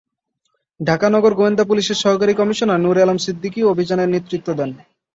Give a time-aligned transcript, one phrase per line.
[0.79, 4.69] ঢাকা নগর গোয়েন্দা পুলিশের সহকারী কমিশনার নূরে আলম সিদ্দিকী অভিযানের নেতৃত্ব দেন।